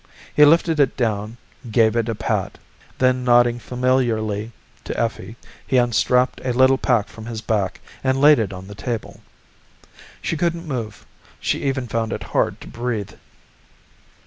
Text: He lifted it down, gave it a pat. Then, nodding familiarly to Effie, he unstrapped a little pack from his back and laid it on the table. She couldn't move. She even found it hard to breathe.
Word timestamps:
He 0.35 0.45
lifted 0.45 0.79
it 0.79 0.97
down, 0.97 1.37
gave 1.69 1.95
it 1.95 2.09
a 2.09 2.15
pat. 2.15 2.57
Then, 2.97 3.23
nodding 3.23 3.59
familiarly 3.59 4.51
to 4.83 4.99
Effie, 4.99 5.35
he 5.67 5.77
unstrapped 5.77 6.41
a 6.43 6.53
little 6.53 6.79
pack 6.79 7.07
from 7.07 7.27
his 7.27 7.41
back 7.41 7.81
and 8.03 8.19
laid 8.19 8.39
it 8.39 8.51
on 8.51 8.65
the 8.65 8.73
table. 8.73 9.21
She 10.19 10.35
couldn't 10.35 10.67
move. 10.67 11.05
She 11.39 11.61
even 11.61 11.87
found 11.87 12.13
it 12.13 12.23
hard 12.33 12.59
to 12.61 12.67
breathe. 12.67 13.11